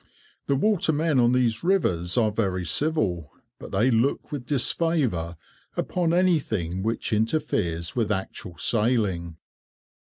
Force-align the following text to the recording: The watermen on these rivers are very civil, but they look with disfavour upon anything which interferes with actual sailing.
The 0.47 0.55
watermen 0.55 1.19
on 1.19 1.31
these 1.31 1.63
rivers 1.63 2.17
are 2.17 2.31
very 2.31 2.65
civil, 2.65 3.29
but 3.59 3.71
they 3.71 3.91
look 3.91 4.31
with 4.31 4.47
disfavour 4.47 5.37
upon 5.77 6.11
anything 6.11 6.81
which 6.81 7.13
interferes 7.13 7.95
with 7.95 8.11
actual 8.11 8.57
sailing. 8.57 9.37